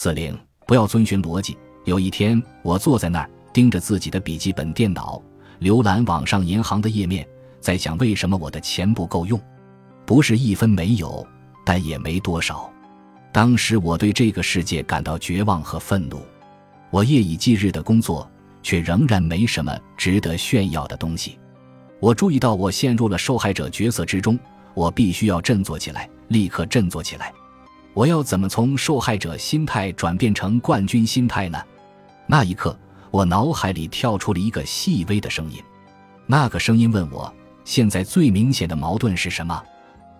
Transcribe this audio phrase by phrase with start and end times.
[0.00, 1.58] 司令，不要遵循逻辑。
[1.84, 5.20] 有一天，我坐在那儿，盯着自己的笔记本电脑，
[5.60, 7.26] 浏览网上银行的页面，
[7.58, 9.40] 在想为什么我的钱不够用。
[10.06, 11.26] 不是一分没有，
[11.66, 12.72] 但也没多少。
[13.32, 16.22] 当时我对这个世界感到绝望和愤怒。
[16.90, 18.30] 我夜以继日的工作，
[18.62, 21.40] 却仍然没什么值得炫耀的东西。
[21.98, 24.38] 我注意到我陷入了受害者角色之中，
[24.74, 27.32] 我必须要振作起来，立刻振作起来。
[27.98, 31.60] 我要怎么从受害者心态转变成冠军心态呢？
[32.28, 32.78] 那一刻，
[33.10, 35.60] 我脑海里跳出了一个细微的声音，
[36.24, 37.34] 那个声音问我：
[37.64, 39.60] 现在最明显的矛盾是什么？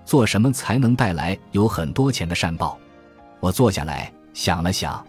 [0.04, 2.76] 做什么才能带来有很多钱的善报？
[3.38, 5.06] 我坐下来想了想，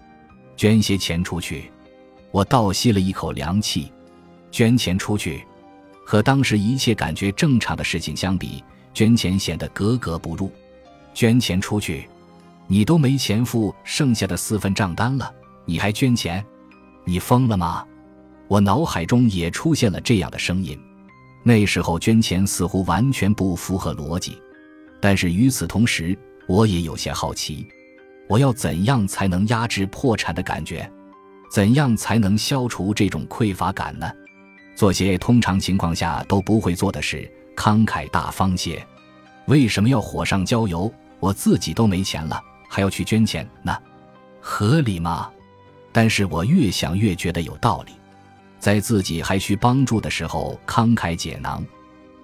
[0.55, 1.71] 捐些钱出去。
[2.29, 3.91] 我倒吸了一口凉气，
[4.51, 5.43] 捐钱出去，
[6.05, 10.51] 和当时一切感觉正常的事情相比，捐钱显得格格不入。
[11.15, 12.07] 捐钱出去，
[12.71, 15.33] 你都没钱付剩下的四份账单了，
[15.65, 16.45] 你还捐钱？
[17.03, 17.83] 你疯了吗？
[18.47, 20.79] 我脑海中也出现了这样的声音。
[21.41, 24.39] 那时候捐钱似乎完全不符合逻辑，
[25.01, 26.15] 但是与此同时，
[26.47, 27.67] 我也有些好奇：
[28.27, 30.87] 我要怎样才能压制破产的感觉？
[31.51, 34.07] 怎样才能消除这种匮乏感呢？
[34.75, 38.85] 做些通常情况下都不会做的事，慷慨大方些。
[39.47, 40.93] 为什么要火上浇油？
[41.19, 43.75] 我自己都没钱了，还要去捐钱呢？
[44.39, 45.29] 合理吗？
[45.91, 47.93] 但是我越想越觉得有道理，
[48.59, 51.65] 在自己还需帮助的时候慷慨解囊，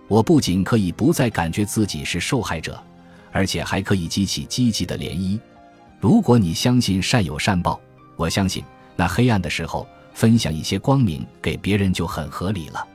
[0.07, 2.81] 我不仅可以不再感觉自己是受害者，
[3.31, 5.39] 而且还可以激起积极的涟漪。
[5.99, 7.79] 如果你相信善有善报，
[8.16, 8.63] 我相信
[8.95, 12.88] 那黑暗的时候分享一些光明给别人就很合理了。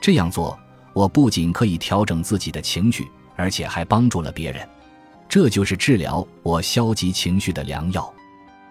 [0.00, 0.58] 这样做，
[0.92, 4.68] 我不仅可以调整自己的情绪，而且还帮助了别人。
[5.28, 8.12] 这就是治疗我消极情绪的良药。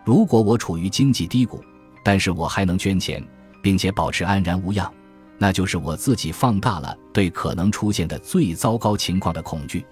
[0.03, 1.63] 如果我处于经济低谷，
[2.03, 3.23] 但是我还能捐钱，
[3.61, 4.91] 并且保持安然无恙，
[5.37, 9.85] 那就是我自己放大了对可能出现的最糟糕情况的恐惧。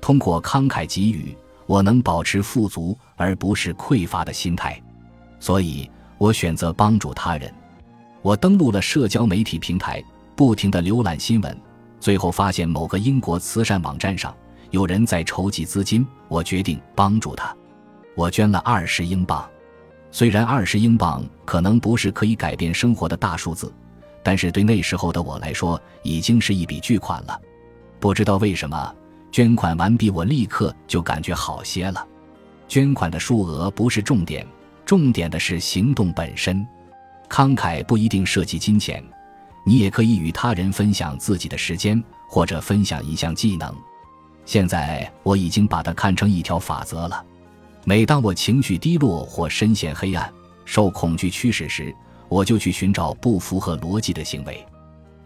[0.00, 1.34] 通过慷慨给予，
[1.66, 4.82] 我能保持富足而不是匮乏的心态，
[5.40, 5.88] 所以
[6.18, 7.52] 我选择帮助他人。
[8.20, 10.02] 我登录了社交媒体平台，
[10.36, 11.56] 不停地浏览新闻，
[12.00, 14.34] 最后发现某个英国慈善网站上
[14.72, 17.54] 有人在筹集资金，我决定帮助他。
[18.16, 19.46] 我捐了二十英镑，
[20.10, 23.70] 虽然二十英镑可能不是可以改变生活的大数字，
[24.22, 27.38] 但是对那时候的我来说，已经是一笔巨款了。
[28.00, 28.94] 不知道为什么，
[29.30, 32.08] 捐款完毕，我立刻就感觉好些了。
[32.66, 34.46] 捐款的数额不是重点，
[34.86, 36.66] 重点的是行动本身。
[37.28, 39.04] 慷慨不一定涉及金钱，
[39.66, 43.70] 你也可以与他人分享自己的时间，或者分享一项技能。
[44.44, 47.24] 现在我已经把它看成一条法则了。
[47.84, 50.32] 每当我情绪低落或深陷黑暗、
[50.64, 51.94] 受恐惧驱使时，
[52.28, 54.64] 我就去寻找不符合逻辑的行为。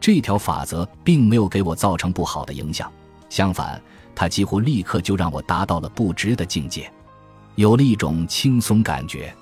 [0.01, 2.91] 这条法则并没有给我造成不好的影响，
[3.29, 3.81] 相反，
[4.15, 6.91] 它几乎立刻就让我达到了不值的境界，
[7.57, 9.35] 有了一种轻松感觉。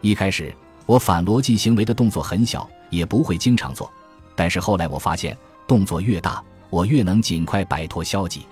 [0.00, 0.54] 一开始，
[0.86, 3.90] 我反逻辑行为的动作很小，也不会经常做。
[4.34, 8.46] 但是后来我发现，动作越大，我越能尽快摆脱消极。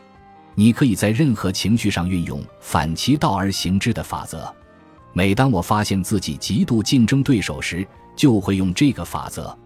[0.54, 4.52] 你可以在任何情绪上运用反其道而行之的法则。
[5.12, 9.56] 每当我发现自己极度竞争对手时，就会用这个法则。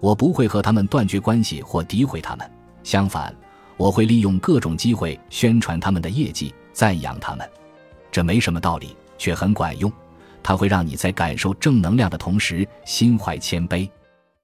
[0.00, 2.50] 我不会和他们断绝关系或诋毁他们，
[2.82, 3.34] 相反，
[3.76, 7.48] 我会利用各种机会宣传他们的业绩，赞扬他们。
[8.10, 9.90] 这没什么道理，却很管用。
[10.42, 13.88] 它会让你在感受正能量的同时，心怀谦卑。